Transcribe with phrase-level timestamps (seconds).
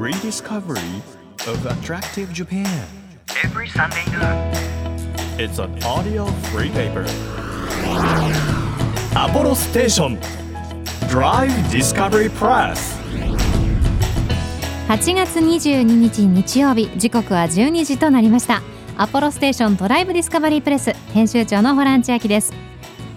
[0.00, 1.02] Rediscovery
[1.46, 2.64] of Attractive Japan.
[3.44, 4.06] Every Sunday
[5.38, 6.24] is an audio
[6.54, 7.04] free paper.
[14.88, 16.88] 八月二十二日日曜日。
[16.96, 18.62] 時刻は十二時となりました。
[18.96, 22.54] アポロステーションドライブディスカバリープレス編集長のホランチアです。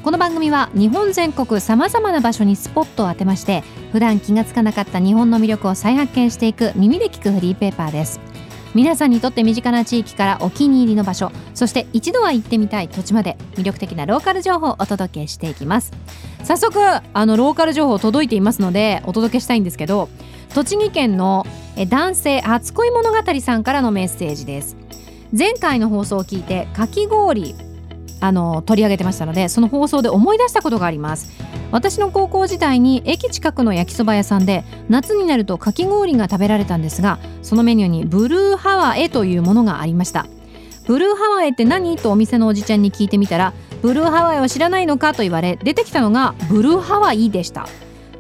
[0.04, 3.64] この番組は日本全国さまざまな場所にスポットを当てまして
[3.94, 8.20] 普段気がつかなかった日本の魅力を再発見していく耳で聞くフリーペーパーです。
[8.74, 15.92] 皆さんにとって身近な地域からお気に入りの場所そして一度は行ってみたい土地まで魅力的なローカル情報をお届けしていきます。
[16.44, 16.80] 早速
[17.14, 20.10] あのローカル情報届いていますのでお届けしたいんですけど
[20.56, 21.46] 栃木県の
[21.88, 24.76] 男性初恋物語さんからのメッセージです。
[25.38, 27.54] 前回の放送を聞いてかき氷
[28.24, 31.30] あの取り上げてましたのでその放送で思い出したことがあります。
[31.72, 40.26] 私の高校時代に駅近くの焼きそば屋さんで夏になるとかき氷が食べられたんですがそのメニューにブルーハワイというものがありました。
[40.88, 41.98] ブルーハワイって何？
[41.98, 47.68] とお店のおじちゃんに聞いてみたらブルーハワイを知らないのかと言われ出てきたのがブルーハワイでした。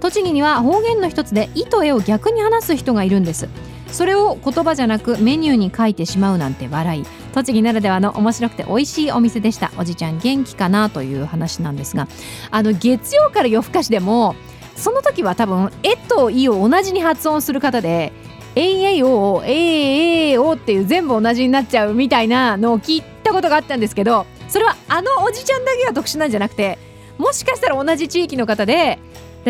[0.01, 3.47] 栃木には方言の一つで「い」と「え」を逆に話す人がいるんです。
[3.87, 7.05] それを言葉じゃなくメニューに書いてしまうなんて笑い。
[7.33, 12.07] 栃木ならではの面白くて美味しいお店でしたおじちゃん元気かなという話なんですが
[12.51, 14.35] あの月曜から夜更かしでも
[14.75, 18.13] その時は多分「え」と「い」を同じに発音する方で
[18.55, 26.77] 「えいえいおーえいえいお」っていう全部同じになっちゃうみたいなのを聞いたことがあったんですけどそれはあのおじちゃんだけが特殊なんじゃなくて
[27.17, 28.99] もしかしたら同じ地域の方で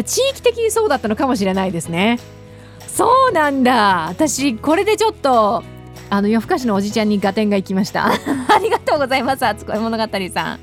[0.06, 2.20] 地域的にそうだったのかもしれないですね。
[2.88, 5.64] そうなんだ私これでちょっと
[6.14, 8.06] あの夜更かしのおじちゃんに合点がいきました。
[8.14, 10.60] ありがとうございます初恋物語さん。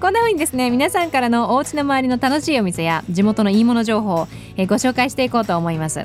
[0.00, 6.04] こんな風にですね皆さんからのお家の周りの楽しいお店や地元のいいもの情報をえご紹介していこうと思います。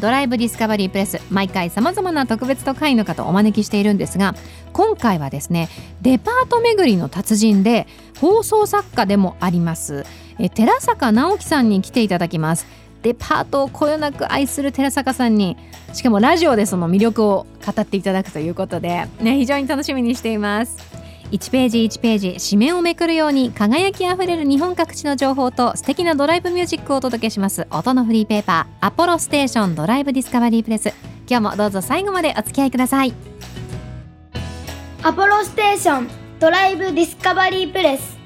[0.00, 4.34] ドライブディスカバリープレス毎回さまざまな特別特派員の方をお招きしているんですが
[4.72, 5.68] 今回はですね
[6.00, 7.86] デパート巡りの達人で
[8.22, 10.06] 放送作家でもあります。
[10.38, 12.66] え寺坂直樹さんに来ていただきます。
[13.02, 15.56] デパートをこよなく愛する寺坂さんに
[15.92, 20.76] しかもラジオでその魅力を語っていただくということで、ね、非常に楽しみにしています。
[21.30, 27.66] 1ページ1ページ紙面をめくるように輝きあふれる日本各地の情報と素敵なドライブミュージックをお届けします。
[27.70, 30.94] 音のフリーペーパーアポロステーションドライブディスカバリープレス。
[31.28, 33.12] 今日もどうぞ最後までお付き合いください。
[35.02, 36.08] アポロステーション
[36.40, 38.16] ドライブディスカバリープレス。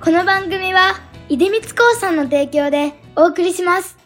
[0.00, 0.94] この番組は
[1.28, 3.97] 出光興産の提供でお送りします。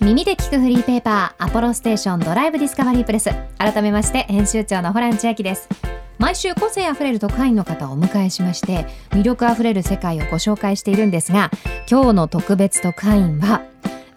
[0.00, 3.30] 耳で聞くフリーペーパーアポロステーションドライブディスカバリープレス。
[3.58, 5.68] 改めまして編集長のホラン千秋です。
[6.18, 11.50] 毎週個性あふれる特派員の方をお迎えしまして魅力あふれる世界をご紹介しているんですが
[11.90, 13.62] 今日の特別特派員は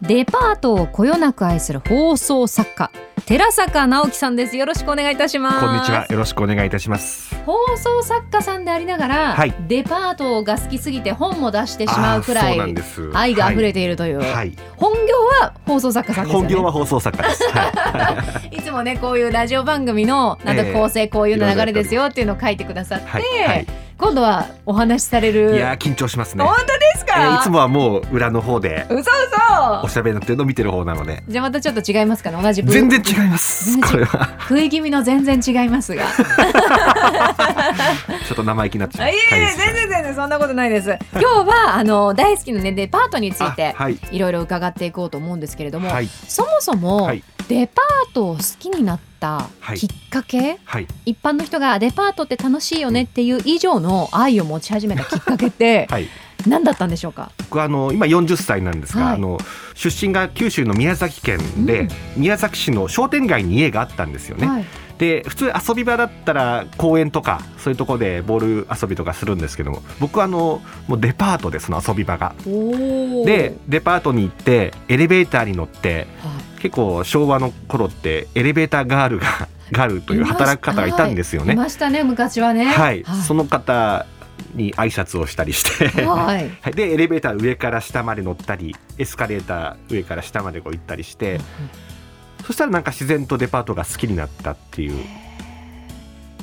[0.04, 2.92] デパートをこよなく愛する放送作家
[3.26, 6.06] 寺坂直樹さんですよろしくお願いいたしますこんにちは。
[6.10, 7.34] よろしくお願いいたします。
[7.46, 12.60] 放送作家さんでありながら、はいデパートが好きすぎて本も出してしまうくらい。
[13.14, 14.32] 愛が溢れているという、はい。
[14.34, 14.52] はい。
[14.76, 17.44] 本業は放送作家さんですよね本業は放送作家です。
[17.46, 23.68] はい つもねこういうラジオ番組のなんかええ構成こういう流れですよっていうのを書いてくださって、はい。
[24.04, 24.14] はい。
[24.14, 26.44] 今度はお話しされるいやー緊張しますね。
[26.44, 29.12] 本当ですえか、ーいつもはもう裏の方で嘘
[29.82, 31.24] お嘘しゃべりになってるのを見てる方なので。
[31.28, 33.80] じゃあまたちょっと違いますかね同じ部全然違います。
[33.82, 36.04] これは食い気味の全然違いますが
[38.28, 39.10] ちょっと生意気になっちゃう。
[39.10, 44.00] いえ全然全然そんなことないです今日はあの大好きなねデパートについてあはい。
[44.12, 46.08] いろいろ伺っていこうと思うんですけれども、はい。
[46.28, 49.78] そもそも、はいデパートを好きになったはい。
[49.78, 50.88] きっかけ、はい。
[51.06, 56.08] 一般の人がデパートって楽しいよねっていう以上の愛を持ち始めたきっかけってはい。
[56.46, 57.32] 何だったんでしょうか？
[57.38, 59.14] 僕はあの今40歳なんですが、はい。
[59.16, 59.38] あの
[59.76, 61.90] 出身が九州の宮崎県で、うん。
[62.18, 64.48] 宮崎市の商店街に家があったんですよね。
[64.48, 64.66] はい。
[64.98, 72.36] で普通遊び場だったら公園とかそういうところでボール遊びとかするんですけども僕はあのもうデパートでその遊び場が。
[72.46, 81.56] でデパートに行ってエレベーターに乗ってはい結構昭和の頃ってエレベーターガールが ガールという働く方がいたんですよね。
[81.56, 81.58] い。
[81.58, 82.64] ましたね昔はね。
[82.64, 83.22] はい、はい。
[83.22, 84.06] その方
[84.56, 85.90] に挨拶をしたりして。
[86.04, 86.50] はい。
[86.62, 91.42] はい、でエレベーター上から下まで乗ったりエスカレーター上から下までこう行ったりして、
[92.48, 95.04] そしたらなんか自然とデパートが好きになったっていう、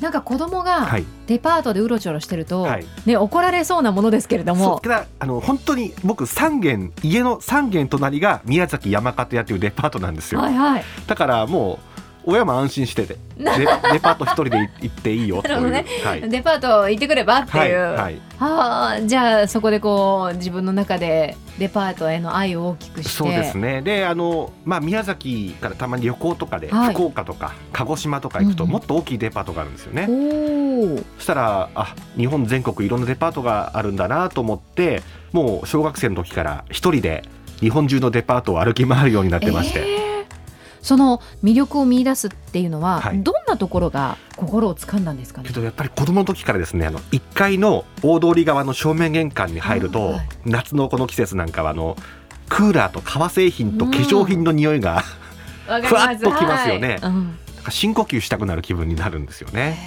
[0.01, 1.05] なんか子供がはい。
[1.27, 4.81] デパートでうろちょろしてると、はい、ね怒られそうなものですけれども。
[5.19, 10.83] あの本当に僕3軒家の3軒隣が宮崎山形屋というデパートなんですよ、はいはい。
[11.07, 11.79] だからも
[12.25, 13.17] 親も安心してて。
[13.37, 13.65] デデ
[13.99, 15.41] パート一人で行っていいよ。
[15.69, 15.85] ね。
[16.03, 16.29] はい。
[16.29, 18.21] デパート行ってくればっていう、はいはい。
[18.37, 23.09] はあじゃあそこでこう自分の中でデパートへの愛を大きくして。
[23.09, 23.81] そうですね。
[23.81, 26.93] であの、まあ、宮崎からたまに旅行とかで、はい。
[26.93, 28.69] 福岡とか鹿児島とか行くと、うん。
[28.69, 30.07] うんもっと大きいデパートがあるんですよね、
[31.17, 35.03] そしたらあ日本全国いろんなデパートがあるんだなと思って
[35.33, 37.23] もう小学生の時から一人で
[37.59, 40.20] 日本中のデパートを歩き回るようになってまして、えー
[40.81, 43.23] その魅力を見出すっていうのは、はい。
[43.23, 45.47] どんなところが心を掴んだんですかね？
[45.47, 51.95] けどやっぱり子供の時からですねあの1階の大通り側の正面玄関に入ると、はい夏のこの季節なんかはあの
[52.49, 55.03] クーラーと革製品と化粧品の匂いが、
[55.67, 56.97] わかりふわっときますよね。
[57.01, 57.11] はい。
[57.11, 57.37] うん。
[57.69, 59.77] 深呼吸したくなる気分になるんですよね。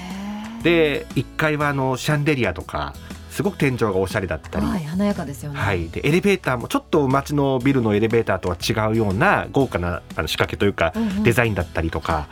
[0.63, 2.95] で1階はあのシャンデリアとか
[3.35, 11.23] すごく天井がおしゃれだったり、はい華やかですよね、はい、でエレベーターもちょっと街のビルのエレベーターとは違うような豪華なあの仕掛けというかうんうん。
[11.25, 12.29] デザインだったりとか、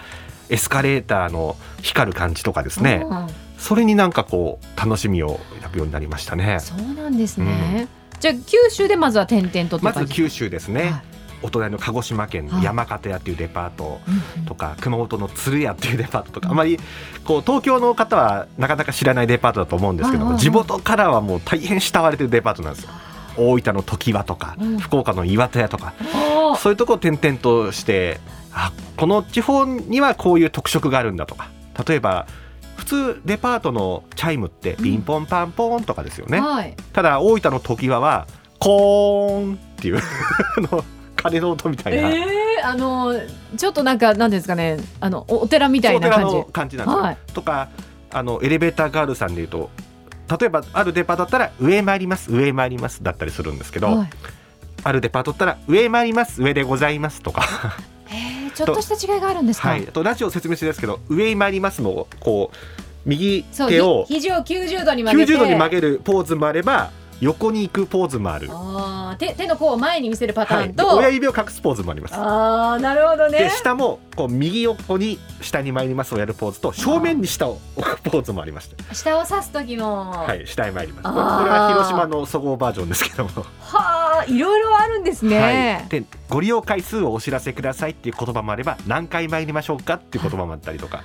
[0.48, 3.26] エスカレーターの光る感じとかですね、うん
[3.58, 6.58] それになんかこう楽しみを抱くようになりましたね。
[6.58, 7.86] そうなんですね、
[8.18, 11.11] じゃあ九州でまずは点々とってまず九州ですね、はい
[11.42, 14.46] お隣の鹿児島県の山形屋っていうデパートうんうん。
[14.46, 16.78] とか、熊本の鶴屋っていうデパートとか、あまり
[17.24, 22.90] こう東京の方はなかなか知らないデパートだと思うんですけども、地元からはもう大変慕われてるデパートなんですよ。
[23.36, 24.78] 大分の常盤とか、うん。
[24.78, 25.94] 福岡の岩戸屋とか、
[26.58, 28.20] そういうとこを転々として
[28.52, 31.48] あこの地方にはこういう特色があるんだとか。
[31.86, 32.26] 例えば
[32.76, 36.76] 普通デパートのチャイムってピンポンパンポーンとかですよね、はい。
[36.92, 38.26] ただ大分の常盤は
[38.58, 40.00] コーンっていう
[41.22, 42.24] 鐘の音みたいな、えー、
[42.64, 43.14] あの
[43.56, 44.78] ちょっとなんかなんですかね。
[45.00, 46.30] あのおお寺みたいな感じ。
[46.30, 47.16] そうお寺の感じなんですよ、はい。
[47.32, 47.68] とか
[48.10, 49.70] あのエレベーターガールさんでいうと
[50.40, 54.10] 例えばあるデパートだったら上へ参ります上へ参りますだったりするんですけど、はい。
[54.84, 57.42] あるデパートだったら上へ参ります上でございますとか。
[58.08, 62.56] えー、ちょっとした違いがあるんですか、はい、あとラジオ説明してですけど上に参りますのをこう
[63.06, 65.32] 右手をひ肘を90度に曲げて。
[65.32, 66.90] 90度に曲げるポーズもあれば
[67.22, 72.14] 横に行くポーズもある、あー手手の甲を前に見せるパタはい、ーンと、で親指を隠すポーズもあります。
[72.16, 81.02] ああなるほどでね下もこう右横に下に参りますをやるポーズと正面に下を置くポーズもありまして、下を指す時のははい、下へ参ります。
[81.04, 83.30] これは広島のそごうバージョンですけども、
[83.72, 91.04] あいろいろあるんですね、はい、でご利用回数をお知らせくださいっていう言葉もあれば何回参りましょうかっていう言葉もあったりとか。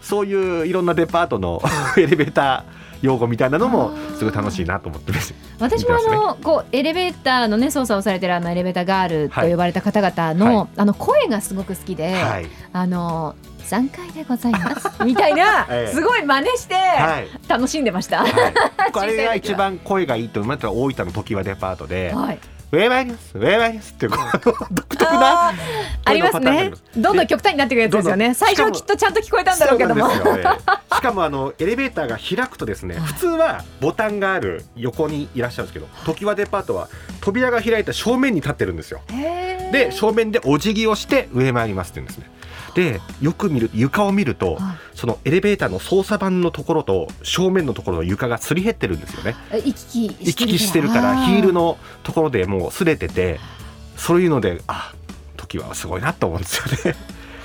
[0.00, 1.62] そういういろんなデパートの
[1.96, 5.34] エレベーター用語みたいなのもすごい楽しいなと思ってます。
[5.58, 10.68] 私もあの、こうエレベーターのね操作をされてるあのエレベーターガールと呼ばれた方々の、はい。
[10.76, 13.34] あの声がすごく好きで、はい、あの
[13.64, 15.94] 3階でございます みたいな、ええ。
[15.94, 17.28] すごい真似してはい。
[17.48, 18.24] 楽しんでました。
[18.24, 18.32] はい、
[18.92, 22.38] これが一番声がいいと思ったら大分の常盤デパートではい、
[22.72, 25.56] 「上参ります上参ります」っていうこの独特なあー。
[26.04, 26.40] ありますね。
[26.40, 26.82] 声のパターンがあります。
[26.96, 28.34] どんどん極端になってくるやつですよね。
[28.34, 30.10] 最初はきっとちゃんと聞こえたんだろうけども。
[30.10, 36.88] しかもあのエレベーターが開くとですねはい普通はボタンがある横にいらっしゃるんですけど常盤デパートは
[37.20, 39.00] 扉が開いた正面に立ってるんですよ。
[39.72, 42.30] で正面でお辞儀をして上参りますって言うんですね
[42.74, 44.96] でよく見る床を見るとはい。
[44.96, 49.34] そのエレベーターの操作盤のところと正面のところの床がすり減ってるんですよね。
[49.50, 51.24] え行き来してるから。
[51.24, 53.40] ヒールのところでもう擦れてて
[53.96, 54.92] そういうのであ
[55.36, 56.96] 時はすごいなと思うんですよね。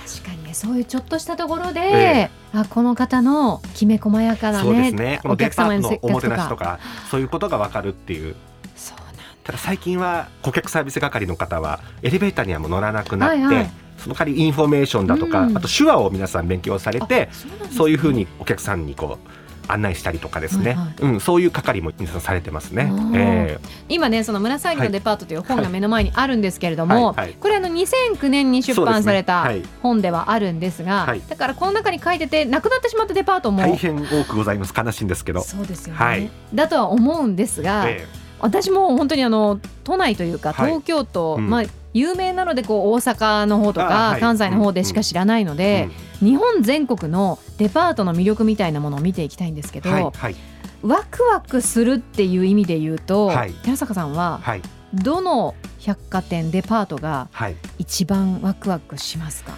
[0.05, 5.03] 確かにねそういうちょっとしたところで、えあこの方のきめ細やかなそうですね。
[5.03, 6.79] ねこのおデパートのおもてなしとか
[7.09, 8.35] そういうことがわかるっていう。
[8.75, 9.07] そうなん
[9.43, 15.57] ただ最近は顧客サービス係の方はエレベーターにはもう乗らなくなって、はいはいその代わりインフォメーションだとか、うん。
[15.57, 20.95] あと手話を皆さん勉強されてあそういうふうにお客さんにこう案内したりとかですね、はいはい。
[20.99, 22.89] うん、そういう係も皆さんされてますね。
[22.91, 22.95] あ。
[22.95, 23.11] ー。
[23.15, 27.27] え今ねその紫のデパートという本が目の前にあるんですけれども、はい。
[27.27, 27.33] はい。
[27.33, 29.51] これあの2009年に出版された
[29.81, 31.21] 本ではあるんですがはい。
[31.27, 34.73] だからこの中に書いててなくなってしまったデパートもー大変多くございます。
[34.75, 35.41] 悲しいんですけど。
[35.41, 36.29] そうですよね、はい。
[36.53, 38.05] だとは思うんですが、え
[38.39, 40.67] 私も本当にあの都内というかはい。
[40.67, 41.49] 東京都、うん。
[41.49, 41.63] まあ
[41.93, 44.21] 有名なのでこう大阪の方とあかはい。
[44.21, 45.89] 関西の方でしか知らないのえで、
[46.19, 50.11] 日本全国のデパートの魅力みたいなものを見ていきたいんですけど、うんはい。
[50.13, 50.35] はい。
[50.83, 53.53] ワクワクするっていう意味で言うと、はい。
[53.63, 54.61] 寺坂さんははい。
[54.93, 57.55] どの百貨店デパートがはい。
[57.79, 59.53] 一番ワクワクしますか？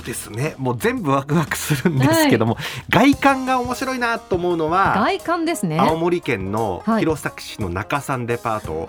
[0.00, 0.54] そうですね。
[0.56, 2.56] もう全部ワクワクするんですけども、
[2.88, 5.78] 外観が面白いなと思うのは外観ですね。
[5.78, 7.00] 青森県のはい。
[7.00, 8.88] 弘前市の中山デパート、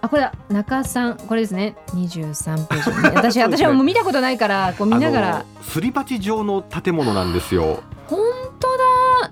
[0.00, 1.76] あこれだ中さんこれですね。
[1.88, 5.44] 23ページ、 ね、私ね私はもう見たことないからこう見ながら。
[5.60, 7.82] すり鉢状の建物なんですよ。
[8.06, 8.20] 本
[8.58, 8.68] 当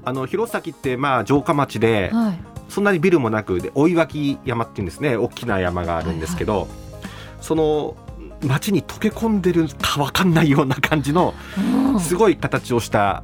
[0.04, 2.38] あの弘前ってまあ城下町でだはい。
[2.68, 5.16] そんなにビルもなくで追脇山っていうんですね。
[5.16, 6.68] 大きな山があるんですけど、
[7.40, 7.96] その
[8.42, 11.34] 町に溶け込んでるかわかんないような感じの
[12.00, 13.22] すごい形をした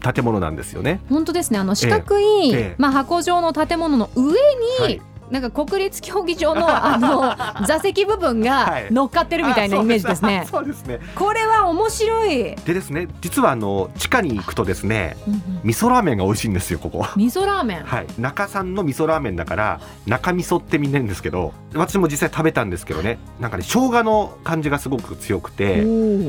[0.00, 1.00] 建物なんですよね。
[1.08, 1.58] 本当ですね。
[1.58, 2.74] あの四角い、ええ。
[2.78, 4.32] まあ、箱状の建物の上に、
[4.80, 7.34] はいなんか国立競技場のあの
[7.66, 8.88] 座席部分がはい。
[8.90, 10.24] 乗っかってるみたいなイメージです。
[10.24, 10.42] ね。
[10.44, 11.08] あそうですそうですね。
[11.14, 15.60] これは面白い、でですね、実はあの地下に行くとですね、うんうん。
[15.64, 17.06] 味噌ラーメンが美味しいんですよここ。
[17.16, 25.82] 味噌ラーメン、はい、中産の味噌ラーメンだから中味噌ってみんな言うんですけど私も実際食べたんですけどねなんかね生姜の感じがすごく強くて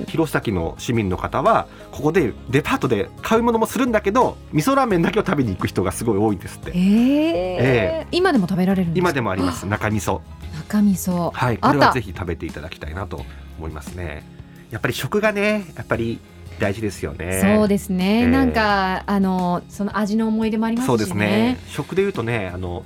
[0.07, 6.71] 弘前の市民の方はここでデパートで買うものもするんだけど味噌ラーメンだけを食べに行く人がすごい多いんですって。
[6.75, 10.21] えー今でも食べられる今でもあります中味噌。
[10.67, 11.31] 中味噌。
[11.31, 13.25] はいこれはぜひ食べていただきたいなと
[13.57, 14.23] 思いますね。
[14.71, 16.19] やっぱり食がねやっぱり
[16.59, 17.57] 大事ですよね。
[17.57, 18.27] そうですね、ええ。
[18.27, 20.89] なんかあのその味の思い出もありますしね。
[20.89, 21.57] そうですね。
[21.67, 22.85] 食でいうとねあの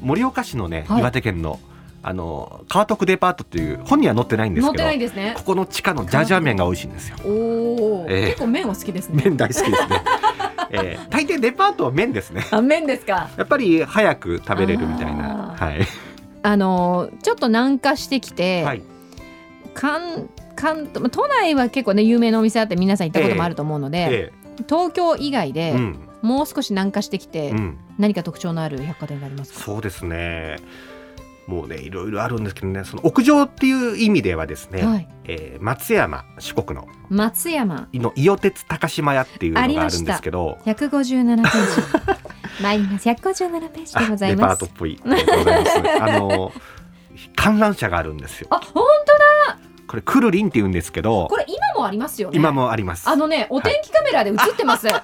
[0.00, 1.00] 盛岡市のね、はい。
[1.00, 1.60] 岩手県の
[2.04, 5.34] あの川徳デパートっていう本には載ってないんです乗ってけどないんですね。
[5.36, 7.16] ここの地下のジャージャー麺が美味しいんですよ。
[7.24, 8.26] おお、ええ。
[8.26, 9.22] 結構麺お好きですね。
[9.24, 10.02] 麺大好きですね、
[10.70, 12.44] えー、大抵デパートは麺ですね。
[12.50, 13.30] あ麺ですか。
[13.36, 15.41] やっぱり早く食べれるみたいな。
[15.41, 15.86] あはい、
[16.42, 18.82] あのちょっと南下してきて、はい、
[19.74, 24.32] 関関まあ都内は結構ね有名なお店あって皆さん行ったこともあると思うので、え
[24.68, 26.08] 東京以外えで、うん。
[26.22, 27.78] もう少し南下してきて、うん。
[27.98, 29.60] 何か特徴のある百貨店がありますか？
[29.60, 30.56] そうですね。
[31.46, 37.88] もうねいろいろあるんですけどねその屋上っていう意味ではですね、はい、えー松山四国の松山。
[37.92, 44.64] の伊予鉄高島屋っていうのがあるんですけど157ページ参ります157ページでございます。
[44.64, 44.70] す。
[46.00, 46.52] あの
[47.36, 48.48] 観覧車があるんですよ。
[48.50, 48.82] あ本
[49.92, 52.38] これクルリンって言うんですけど当これ今もありますよね。
[52.38, 53.10] 今もあります。
[53.10, 54.94] あのねお天気カメラで映ってます、映っ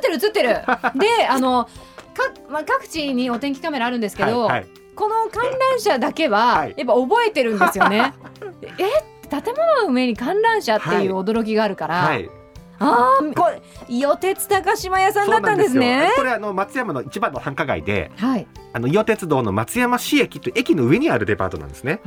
[0.00, 0.48] てる映ってる。
[0.48, 1.70] であのか、
[2.50, 4.66] まあ、各地にお天気カメラあるんですけど、はいはい。
[4.96, 6.74] この観覧車だけははい。
[6.76, 8.12] やっぱ覚えてるんですよね。
[8.78, 12.28] え建物の上に観覧車っていう驚きがあるから、はい
[12.80, 16.10] ああこれ伊予鉄高島屋さんだったんですねよ。
[16.16, 18.46] これあの松山の一番の繁華街ではい。
[18.72, 22.00] あの伊予鉄道の松山市駅という駅の上にあるデパートなんですね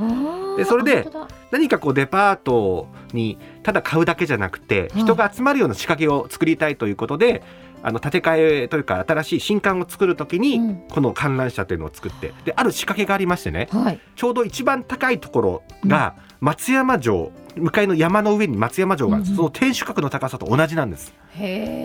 [0.56, 1.06] でそれで
[1.50, 7.42] 何かこうデパートにただ買うだけじゃなくてはい人が集まるような仕掛けを作りたいということで
[7.82, 14.00] あの建て替えというか新しい新館を作るときに、うんこの観覧車というのを作ってである仕掛けがありましてねはい。
[14.16, 21.12] ちょうど一番高いところが松山城向かいの山の上に松山城がその天守閣の高さと同じなんです。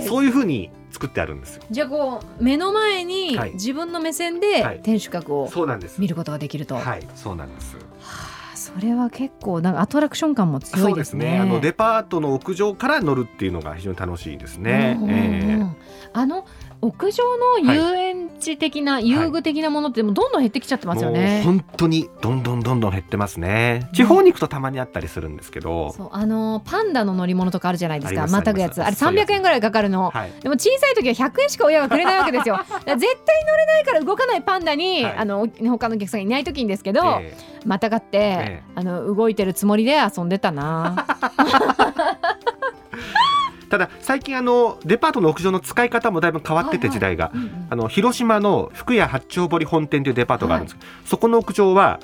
[0.07, 1.63] そういう風に作ってあるんですよ。
[1.69, 3.53] じゃあこう目の前にはい。
[3.53, 4.79] 自分の目線はでい。
[4.81, 5.99] 天守閣をそうなんです。
[5.99, 6.75] 見ることができると。
[6.75, 7.07] ははい。
[7.15, 7.77] そうなんです。
[8.03, 10.95] あそれは結構なんかアトラクション感も強そいうでね。
[10.99, 11.39] ですすね。
[11.39, 14.99] あのデパートの屋上から乗るっていうのが非常に楽しいですね。
[15.07, 15.65] え。
[16.13, 16.45] あの
[16.81, 17.23] 屋上
[17.63, 21.41] の遊園地的な、遊具的なものってもうどんどん減ってきちゃってえますよね。
[21.43, 23.89] 本当にどんどんどんどん減ってますね。
[23.93, 25.91] 地方に行くとたまにあったりするんですけど。
[25.91, 28.27] そうあのパンダの乗り物とかあるじゃないですか。
[28.27, 28.81] またぐやつ。
[28.81, 29.29] あれありますそういうやつ。
[29.29, 30.09] 300円ぐらいかかるの。
[30.09, 30.31] はい。
[30.41, 32.57] でも小さい時は100円しか親がくれないわけですよ。
[32.63, 35.15] 絶対乗れないから動かないパンダに、はい。
[35.17, 37.37] あの他のお客さんがいない時にですけど、ええ。
[37.65, 38.63] またがって、え。
[38.75, 41.05] あの動いてるつもりで遊んでたな。
[43.69, 47.31] ただ最近あのデパートの屋上の使い方もだいぶ変わってて時代が。
[47.69, 51.99] あの広島の福屋八丁堀本店というデパートがあるんですけど、そこの屋上は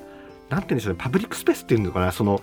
[0.50, 2.42] なんて言うんでしょうねパブリックスペースっていうのかなその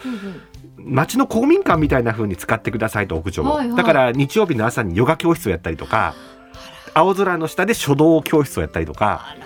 [0.77, 3.77] 町の公民館みたいな風に使ってくださいと屋上を、はいはい。
[3.77, 6.15] だから日曜日の朝にヨガ教室をやったりとか
[6.95, 9.37] 青空の下で書道教室をやったりとか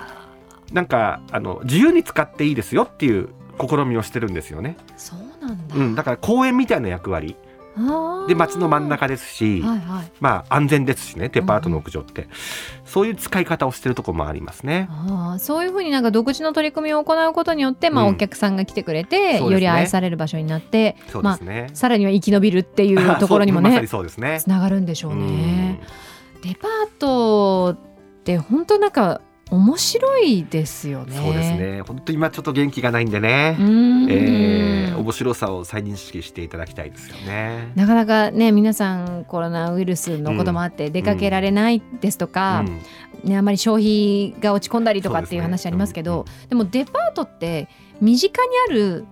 [0.72, 3.28] なんかあの自由に使っていいですよっていう
[3.60, 5.74] 試みをしてるんですよね、そうなんだ。
[5.76, 7.36] うん、だから公園みたいな役割
[8.26, 10.12] で街の真ん中ですし、はいはい。
[10.20, 12.28] まあ安全ですしねデパートの屋上って、
[12.84, 14.88] そういう使い方をしてるところもありますね。
[14.90, 21.70] ああそういうふうになんか独自の取り組みを行うことによって、まあ、うんお客さんが来てくれて、ねより愛される場所になって、まあそうですね。
[21.74, 24.40] さらには生き延びるっていうところにもね まさにそうですね。
[24.40, 25.80] つながるんでしょうね。
[26.42, 31.16] デパートって本当なんか面白いですよね。
[31.16, 31.50] うんそうです。
[31.52, 31.82] ね。
[31.82, 33.62] 本当今ちょっと元気がないんでねう。
[33.62, 37.70] ん、えー面白さを再認識していただきたいですよね。
[37.76, 47.68] なかなかね皆さんコロナウイルスのこともあって出かけられないですとか、うんね、あまり消費が落ち込んだりとかっていう話ありますけどうんでもデパートって
[48.00, 49.06] 身近にある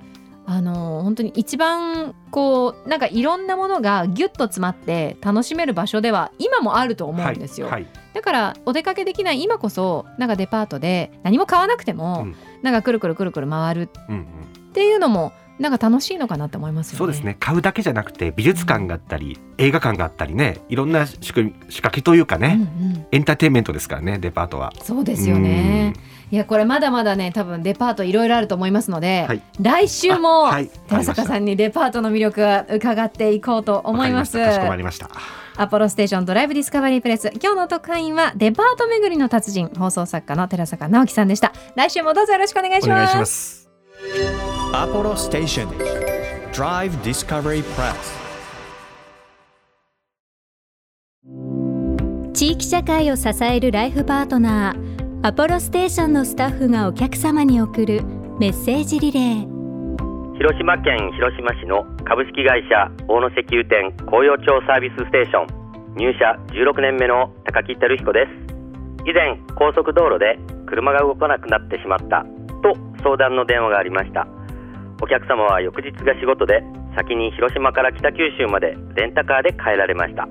[0.46, 7.92] あの本当に一番こうなんかいろんなものがギュッと詰まって楽しめる場所では今もあると思うんですよ、はいはい。
[8.12, 12.36] だからお出かけできない今こそなんかデパートで何も買わなくても、うん。
[12.62, 14.22] なんかくるくるくるくる回るうんうん。
[14.22, 16.98] っていうのもなんか楽しいのかなって思いますよね。
[16.98, 17.36] そうですね。
[17.38, 20.60] 買うだけじゃなくて美術館があったり映画館があったりね。
[20.68, 23.06] いろんな仕組み仕掛けというかうんね、うん。
[23.12, 24.72] エンターテインメントですからねデパートは。
[24.82, 25.94] そうですよね。
[26.30, 29.42] いやこれまだまだね多分デパートいろいろあると思いますので、はい。
[29.60, 30.50] 来週も、
[30.88, 34.36] 寺坂さんにデパートの魅力を伺っていこうと思います。
[34.38, 35.08] わかしこまりました。
[35.56, 37.30] アポロステーションドライブディスカバリープレス。
[37.40, 41.52] 今日の特派員はデパート巡りの達人放送作家の寺坂直樹さんでした。
[41.76, 42.88] 来週もどうぞよろしくお願いします。
[42.88, 43.63] お願いします
[44.74, 45.70] アポロステーション
[46.52, 47.94] Drive Discovery Press.
[52.34, 58.02] 地域社会を支えるライフパートナーアポロステーションのスタッフがお客様に送る
[58.38, 60.34] メッセージリレー。
[60.36, 65.94] 広島県広島市の株式会社大野石油店紅葉町サービスステーション。
[65.96, 68.54] 入社16年目の高木照彦です。
[69.06, 72.33] 以前高速道路で車が動かなくなってしまったと
[73.04, 74.26] 相談の電話がありました。
[75.02, 76.64] お客様は翌日が仕事で
[76.96, 80.26] 先に広島から北九州までレンタカーで帰られました。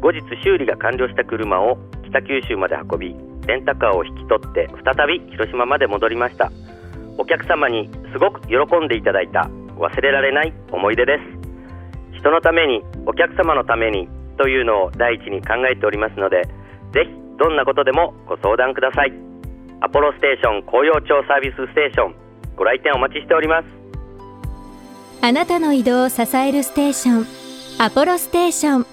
[0.00, 1.76] 後日修理が完了した車を
[2.06, 3.16] 北九州まで運び
[3.48, 6.52] レンタカーを引き取って再び広島まで戻りました。
[7.18, 12.16] お客様にすごく喜んでいただいた忘れられない思い出です。
[12.16, 16.42] 人のためにお客様のためにというのを第一に考えておりますので
[16.92, 19.27] ぜひどんなことでもご相談ください。
[19.80, 22.14] アポロステーション紅葉町サービスステーション。
[22.56, 23.66] ご来店お待ちしております。
[25.22, 27.26] あなたの移動を支えるステーション。
[27.80, 28.86] アポロステーション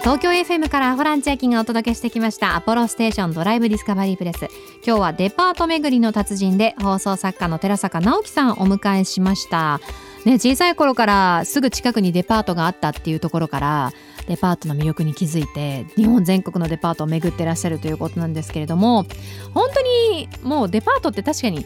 [0.00, 2.56] 東京 FM からホランチャキがお届けしてきました。
[2.56, 4.48] アポロステーションドライブディスカバリープレス。
[4.84, 9.78] 今日はデパート巡りの達人で放送作家の寺坂直樹さんをお迎えしました。
[10.24, 13.92] ね、小さい頃からすぐ近くにデパートがあったっていうところから
[14.26, 19.06] デパートの魅力に気づいて日本全国のデパートを巡ってらっしゃるということなんですけれども
[19.54, 21.64] 本当にもうデパートって確かに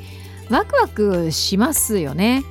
[0.50, 2.42] ワクワクしますよね。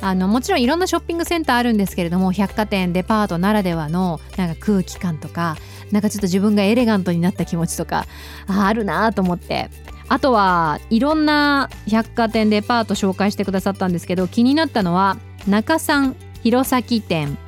[0.00, 5.56] あのもちろんいろんなショッピングセンターあるんですけれども百貨店デパートならではのなんか空気感とか
[5.90, 8.06] なんかちょっと自分がエレガントになった気持ちとか
[8.46, 9.70] ああるなと思って。
[10.10, 17.38] あとはいろんな百貨店デパート紹介してくださったんですけど気になったのは中山弘前店。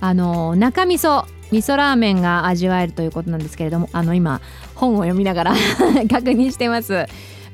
[0.00, 4.40] あの中味噌味噌ラーメンが味わえるということなんですけれどもあの今
[4.74, 5.54] 本を読みながら
[6.10, 7.06] 確認してます。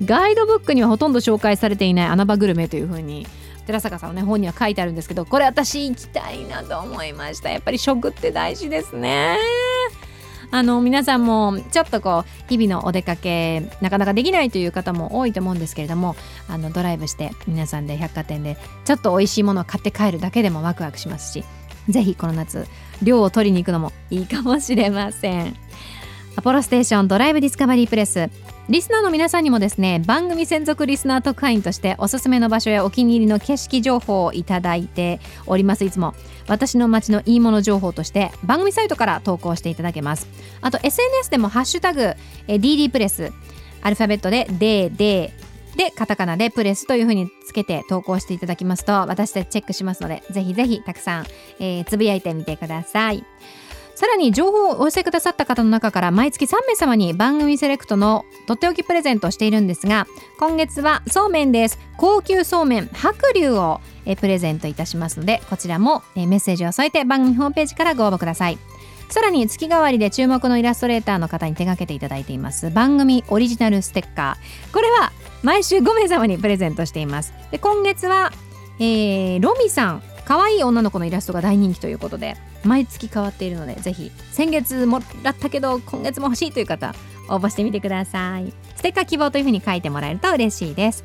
[0.04, 3.26] ガイドブックにはほとんど紹介されていない穴場グルメというふうに
[3.66, 7.50] 寺坂さんのね本には書いてあるんですけどこれ私行きたいなと思いました。
[7.50, 9.36] やっぱり食って大事ですね。
[10.50, 16.16] あの皆さんもちょっとこう日々のお出かけなかなかできないという方も多いと思うんですけれども
[16.48, 21.44] あのドライブして皆さんで百貨店でちょっと美味しいものを買って帰るだけでもワクワクしますし
[21.88, 22.66] ぜひこの夏
[23.02, 25.56] 量を取りに行くのもいいかもしれません。
[26.36, 28.30] アポロステーションドライブディスカバリープレス。
[28.68, 35.86] リスナーの皆さんにもですね番組専属リスナー特派員としておすすめの場所やお気に入りの景色情報をいただいております。
[35.86, 36.14] いつも
[36.48, 40.28] 私の街のいいもの情報として番組サイトから投稿していただけます。
[40.60, 42.14] あと SNS でもハッシュタグ
[42.46, 43.32] DD プレス
[43.80, 45.30] アルファベットで DD
[45.78, 51.26] でカタカナでプレスというふうにつけて投稿していただきますと私たちチェックしますのでぜひぜひたくさん、
[51.58, 53.24] えーつぶやいてみてください。
[53.98, 60.06] さらに情報をお寄せくださった方の中から毎月3名様に番組セレクトのとっておきプレゼントをしているんですが
[60.38, 61.80] 今月はそうめんです。
[61.96, 68.58] 高級そうめん白龍をえプレゼントいたしますのでこちらもえメッセージを添えて番組ホームページからご応募ください。
[69.08, 74.72] さらに月替わりで注目のイラストレーターの方に手掛けていただいています番組オリジナルステッカー。
[74.72, 75.10] これは
[75.42, 77.32] 毎週5名様にプレゼントしています。
[77.50, 78.30] で今月は、
[78.78, 80.02] えーロミさん。
[80.28, 86.94] 可愛い女の子のイラストが大人気ということで毎月変わっているのでぜひ先月もらったけど今月も欲しいという方
[87.28, 88.52] 応募してみてください。
[88.76, 91.04] ステッカー希望というふうに書いてもらえると嬉しいです。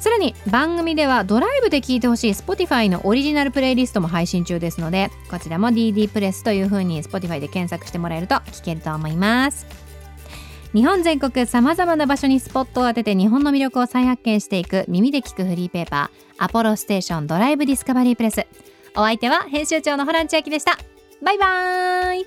[0.00, 9.66] さらに番組ではドライブで聴いてほしい Spotify のオリジナルプレイリストも配信中ですのでこちらも DD プレスというふうに Spotify で検索してもらえると聴けると思います。
[10.74, 18.46] 日本全国さまざまな場所にスポットを当てて日本の魅力を再発見していく耳で聞くフリーペーパーアポロステーションドライブディスカバリープレス。
[18.98, 20.76] お相手は編集長のホラン千秋でした。
[21.22, 22.26] バイバーイ。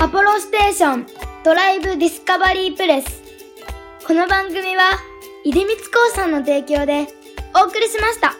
[0.00, 1.06] アポロステーション
[1.44, 3.22] ドライブディスカバリープレス。
[4.04, 4.82] この番組は
[5.44, 7.06] 出光興産の提供で
[7.54, 8.34] お送りしました。